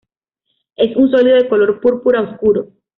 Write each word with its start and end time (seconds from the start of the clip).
Es 0.77 0.95
un 0.95 1.11
sólido 1.11 1.35
de 1.37 1.47
color 1.47 1.79
púrpura 1.79 2.21
oscuro. 2.23 2.69